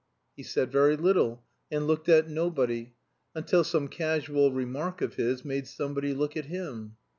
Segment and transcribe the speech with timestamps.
[0.35, 2.95] He said very little, and looked at nobody,
[3.35, 6.95] until some casual remark of his made somebody look at him.